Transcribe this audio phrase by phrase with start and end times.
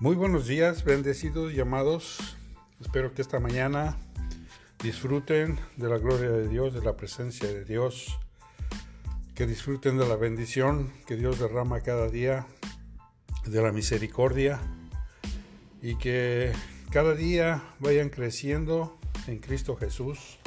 [0.00, 2.38] Muy buenos días, bendecidos llamados.
[2.80, 3.98] Espero que esta mañana
[4.82, 8.18] disfruten de la gloria de Dios, de la presencia de Dios,
[9.34, 12.46] que disfruten de la bendición que Dios derrama cada día,
[13.44, 14.58] de la misericordia
[15.82, 16.54] y que
[16.90, 20.38] cada día vayan creciendo en Cristo Jesús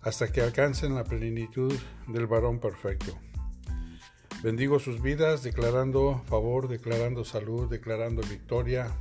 [0.00, 1.74] hasta que alcancen la plenitud
[2.08, 3.14] del varón perfecto.
[4.44, 8.94] Bendigo sus vidas declarando favor, declarando salud, declarando victoria,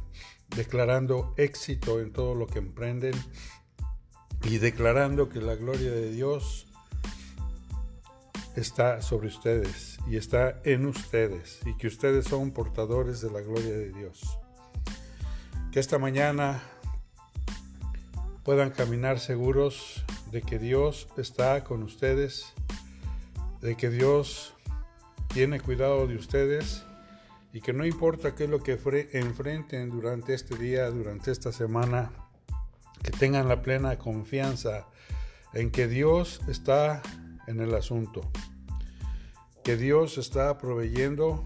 [0.56, 3.14] declarando éxito en todo lo que emprenden
[4.44, 6.66] y declarando que la gloria de Dios
[8.56, 13.74] está sobre ustedes y está en ustedes y que ustedes son portadores de la gloria
[13.74, 14.40] de Dios.
[15.74, 16.64] Que esta mañana
[18.46, 22.54] puedan caminar seguros de que Dios está con ustedes,
[23.60, 24.54] de que Dios
[25.34, 26.86] tiene cuidado de ustedes
[27.54, 28.80] y que no importa qué es lo que
[29.14, 32.12] enfrenten durante este día, durante esta semana,
[33.02, 34.86] que tengan la plena confianza
[35.54, 37.02] en que Dios está
[37.48, 38.22] en el asunto,
[39.64, 41.44] que Dios está proveyendo,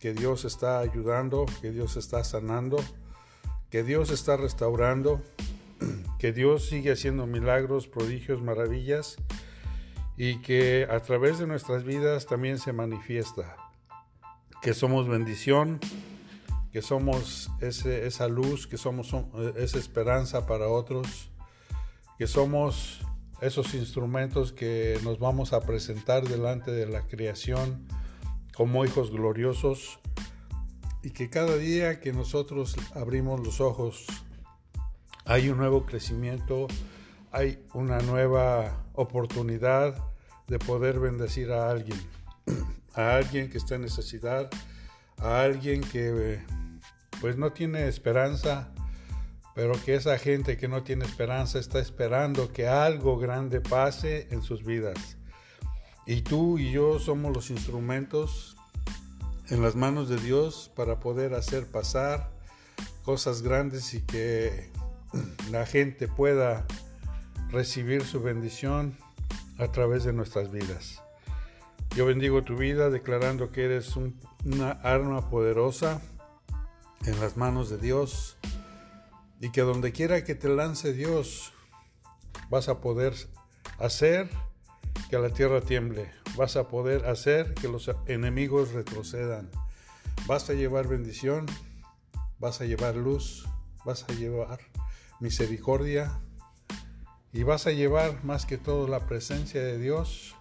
[0.00, 2.76] que Dios está ayudando, que Dios está sanando,
[3.70, 5.22] que Dios está restaurando,
[6.18, 9.16] que Dios sigue haciendo milagros, prodigios, maravillas
[10.16, 13.56] y que a través de nuestras vidas también se manifiesta.
[14.62, 15.80] Que somos bendición,
[16.72, 19.14] que somos esa luz, que somos
[19.56, 21.30] esa esperanza para otros,
[22.18, 23.00] que somos
[23.40, 27.86] esos instrumentos que nos vamos a presentar delante de la creación
[28.54, 29.98] como hijos gloriosos
[31.02, 34.06] y que cada día que nosotros abrimos los ojos
[35.26, 36.68] hay un nuevo crecimiento,
[37.34, 39.96] hay una nueva oportunidad
[40.46, 41.98] de poder bendecir a alguien,
[42.94, 44.48] a alguien que está en necesidad,
[45.18, 46.40] a alguien que
[47.20, 48.72] pues no tiene esperanza,
[49.52, 54.40] pero que esa gente que no tiene esperanza está esperando que algo grande pase en
[54.40, 55.16] sus vidas.
[56.06, 58.56] Y tú y yo somos los instrumentos
[59.48, 62.30] en las manos de Dios para poder hacer pasar
[63.02, 64.70] cosas grandes y que
[65.50, 66.64] la gente pueda
[67.50, 68.96] recibir su bendición
[69.58, 71.02] a través de nuestras vidas.
[71.96, 76.00] Yo bendigo tu vida declarando que eres una arma poderosa
[77.06, 78.36] en las manos de Dios
[79.40, 81.52] y que donde quiera que te lance Dios
[82.50, 83.14] vas a poder
[83.78, 84.28] hacer
[85.08, 89.50] que la tierra tiemble, vas a poder hacer que los enemigos retrocedan,
[90.26, 91.46] vas a llevar bendición,
[92.38, 93.46] vas a llevar luz,
[93.84, 94.58] vas a llevar
[95.20, 96.20] misericordia
[97.34, 100.36] y vas a llevar más que todo la presencia de Dios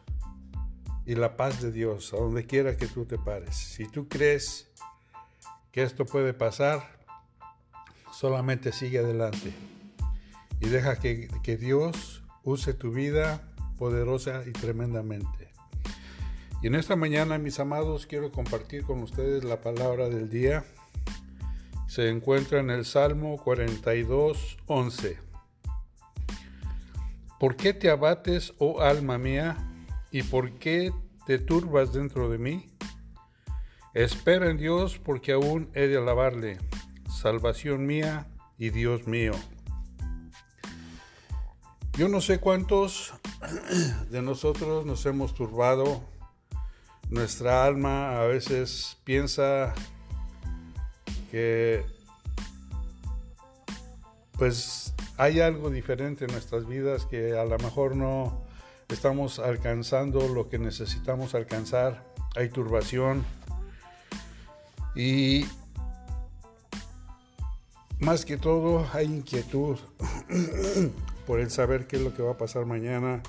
[1.07, 3.55] y la paz de Dios a donde quiera que tú te pares.
[3.55, 4.69] Si tú crees
[5.71, 6.87] que esto puede pasar,
[8.11, 9.51] solamente sigue adelante
[10.61, 13.41] y deja que, que Dios use tu vida
[13.79, 15.49] poderosa y tremendamente.
[16.61, 20.63] Y en esta mañana, mis amados, quiero compartir con ustedes la palabra del día.
[21.87, 25.22] Se encuentra en el Salmo 42, 11.
[27.43, 29.57] ¿Por qué te abates, oh alma mía,
[30.11, 30.93] y por qué
[31.25, 32.69] te turbas dentro de mí?
[33.93, 36.57] Espera en Dios porque aún he de alabarle,
[37.19, 38.27] salvación mía
[38.57, 39.33] y Dios mío.
[41.97, 43.13] Yo no sé cuántos
[44.09, 46.01] de nosotros nos hemos turbado.
[47.09, 49.73] Nuestra alma a veces piensa
[51.29, 51.85] que
[54.37, 58.41] pues hay algo diferente en nuestras vidas que a lo mejor no
[58.89, 62.03] estamos alcanzando lo que necesitamos alcanzar.
[62.35, 63.23] Hay turbación
[64.95, 65.45] y
[67.99, 69.77] más que todo hay inquietud
[71.27, 73.21] por el saber qué es lo que va a pasar mañana,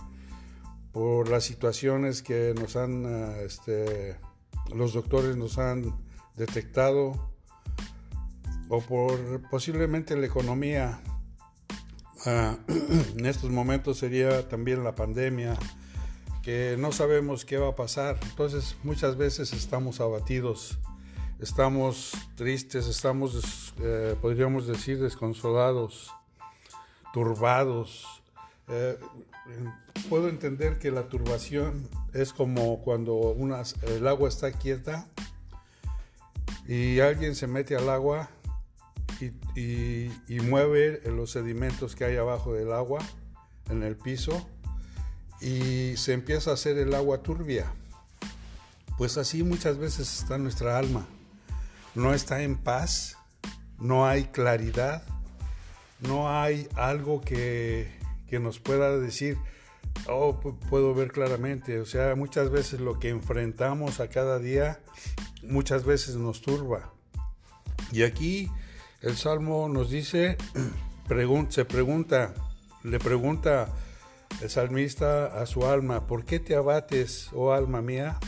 [0.93, 3.05] por las situaciones que nos han,
[3.45, 4.17] este,
[4.75, 5.95] los doctores nos han
[6.37, 7.34] detectado
[8.69, 11.01] o por posiblemente la economía
[12.27, 12.57] Ah,
[13.19, 15.59] en estos momentos sería también la pandemia,
[16.43, 18.19] que no sabemos qué va a pasar.
[18.23, 20.79] Entonces muchas veces estamos abatidos,
[21.39, 26.13] estamos tristes, estamos, eh, podríamos decir, desconsolados,
[27.13, 28.23] turbados.
[28.69, 28.99] Eh,
[30.09, 33.37] puedo entender que la turbación es como cuando
[33.87, 35.07] el agua está quieta
[36.67, 38.31] y alguien se mete al agua
[39.57, 43.01] y, mueve los sedimentos que hay abajo del agua,
[43.71, 44.47] en el piso,
[45.41, 47.73] y se empieza a hacer el agua turbia.
[48.99, 51.07] Pues así muchas veces está nuestra alma.
[51.95, 53.17] No está en paz,
[53.79, 55.05] no hay claridad,
[56.01, 57.93] no hay algo que,
[58.29, 59.39] que nos pueda decir,
[60.09, 60.41] oh,
[60.71, 61.81] puedo ver claramente.
[61.81, 64.81] O sea, muchas veces lo que enfrentamos a cada día,
[65.43, 66.93] muchas veces nos turba.
[67.93, 68.51] Y aquí
[69.05, 70.39] el Salmo nos dice,
[71.51, 72.35] se pregunta,
[72.83, 73.69] le pregunta
[74.41, 78.19] el salmista a su alma, ¿por qué te abates, oh alma mía?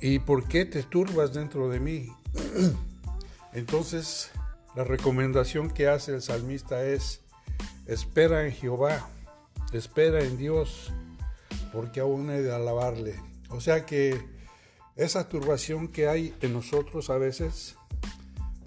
[0.00, 2.08] ¿Y, por qué te turbas dentro de mí?
[3.52, 4.30] Entonces,
[4.76, 7.22] la recomendación que hace el salmista es,
[7.86, 9.08] espera en Jehová,
[9.72, 10.92] espera en Dios,
[11.72, 13.20] porque aún he de alabarle.
[13.50, 14.24] O sea que
[14.94, 17.77] esa turbación que hay en nosotros a veces,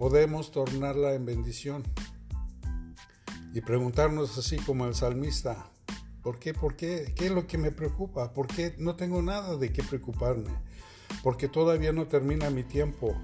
[0.01, 1.83] podemos tornarla en bendición
[3.53, 5.69] y preguntarnos así como el salmista,
[6.23, 6.55] ¿por qué?
[6.55, 7.13] ¿Por qué?
[7.15, 8.33] ¿Qué es lo que me preocupa?
[8.33, 10.49] ¿Por qué no tengo nada de qué preocuparme?
[11.21, 13.15] Porque todavía no termina mi tiempo.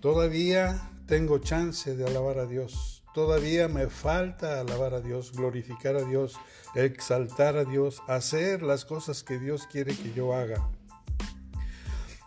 [0.00, 3.04] Todavía tengo chance de alabar a Dios.
[3.12, 6.38] Todavía me falta alabar a Dios, glorificar a Dios,
[6.74, 10.66] exaltar a Dios, hacer las cosas que Dios quiere que yo haga.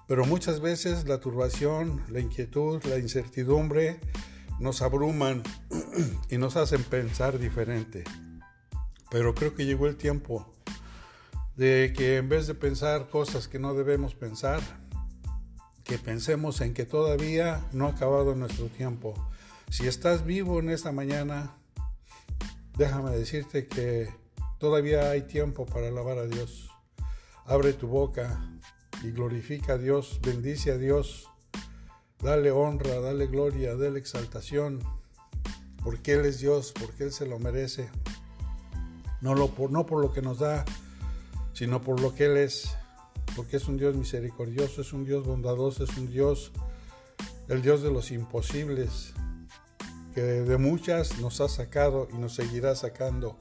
[0.10, 4.00] Pero muchas veces la turbación, la inquietud, la incertidumbre
[4.60, 5.44] nos abruman
[6.32, 8.06] y nos hacen pensar diferente.
[9.12, 10.52] Pero creo que llegó el tiempo
[11.56, 14.62] de que en vez de pensar cosas que no debemos pensar,
[15.84, 19.14] que pensemos en que todavía no ha acabado nuestro tiempo.
[19.70, 21.56] Si estás vivo en esta mañana,
[22.76, 24.10] déjame decirte que
[24.58, 26.72] todavía hay tiempo para alabar a Dios.
[27.46, 28.42] Abre tu boca
[29.04, 31.30] y glorifica a Dios, bendice a Dios
[32.22, 34.80] Dale honra, dale gloria, dale exaltación,
[35.82, 37.90] porque Él es Dios, porque Él se lo merece.
[39.22, 40.66] No, lo, no por lo que nos da,
[41.54, 42.76] sino por lo que Él es,
[43.38, 46.52] porque es un Dios misericordioso, es un Dios bondadoso, es un Dios,
[47.48, 49.14] el Dios de los imposibles,
[50.14, 53.40] que de muchas nos ha sacado y nos seguirá sacando.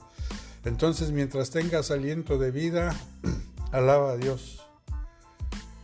[0.64, 2.96] Entonces, mientras tengas aliento de vida,
[3.72, 4.67] alaba a Dios.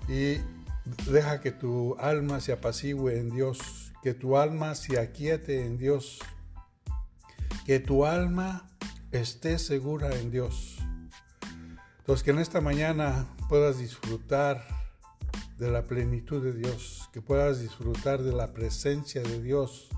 [0.09, 0.39] Y
[0.85, 6.19] Deja que tu alma se apacigüe en Dios, que tu alma se aquiete en Dios,
[7.65, 8.69] que tu alma
[9.11, 10.77] esté segura en Dios.
[12.01, 14.63] Entonces que en esta mañana puedas disfrutar
[15.57, 19.89] de la plenitud de Dios, que puedas disfrutar de la presencia de Dios,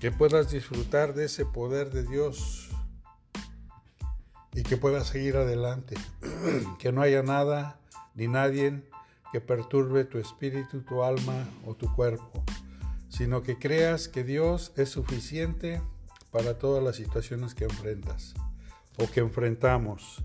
[0.00, 2.68] que puedas disfrutar de ese poder de Dios
[4.52, 5.94] y que puedas seguir adelante,
[6.78, 7.81] que no haya nada
[8.14, 8.82] ni nadie
[9.32, 12.44] que perturbe tu espíritu, tu alma o tu cuerpo,
[13.08, 15.80] sino que creas que Dios es suficiente
[16.30, 18.34] para todas las situaciones que enfrentas
[18.98, 20.22] o que enfrentamos.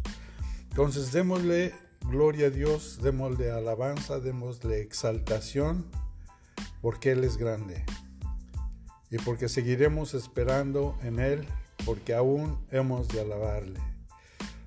[0.70, 5.86] Entonces démosle gloria a Dios, démosle alabanza, démosle exaltación,
[6.82, 7.84] porque Él es grande
[9.10, 11.48] y porque seguiremos esperando en Él,
[11.86, 13.80] porque aún hemos de alabarle.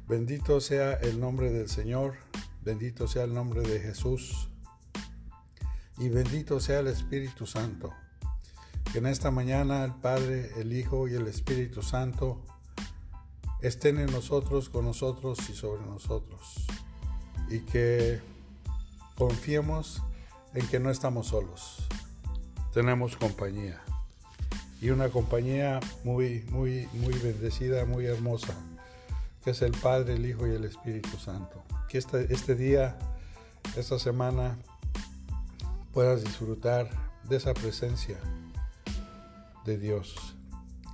[0.09, 2.15] Bendito sea el nombre del Señor.
[2.63, 4.49] Bendito sea el nombre de Jesús
[5.97, 7.93] y bendito sea el Espíritu Santo.
[8.93, 12.45] Que en esta mañana el Padre, el Hijo y el Espíritu Santo
[13.61, 16.67] estén en nosotros, con nosotros y sobre nosotros.
[17.49, 18.21] Y que
[19.15, 20.03] confiemos
[20.55, 21.87] en que no estamos solos.
[22.73, 23.81] Tenemos compañía.
[24.81, 28.55] Y una compañía muy, muy, muy bendecida, muy hermosa,
[29.45, 32.97] que es el Padre, el Hijo y el Espíritu Santo que este, este día,
[33.77, 34.57] esta semana,
[35.93, 36.89] puedas disfrutar
[37.25, 38.17] de esa presencia
[39.65, 40.37] de Dios.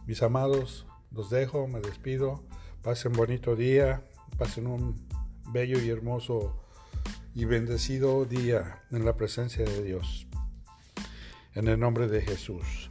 [0.06, 2.44] Mis amados, los dejo, me despido.
[2.82, 4.02] Pasen bonito día,
[4.38, 5.06] pasen un
[5.52, 6.64] bello y hermoso
[7.34, 10.26] y bendecido día en la presencia de Dios.
[11.54, 12.90] En el nombre de Jesús.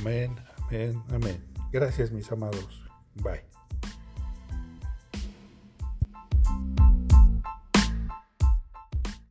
[0.00, 0.34] Amén,
[0.66, 1.44] amén, amén.
[1.70, 2.82] Gracias mis amados.
[3.14, 3.49] Bye.